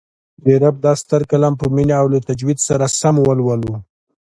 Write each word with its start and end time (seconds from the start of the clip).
د 0.43 0.45
رب 0.63 0.75
دا 0.85 0.93
ستر 1.01 1.21
کلام 1.31 1.53
په 1.61 1.65
مینه 1.75 1.95
او 2.01 2.07
له 2.13 2.19
تجوید 2.27 2.59
سره 2.67 2.85
سم 2.99 3.15
ولولو 3.21 3.73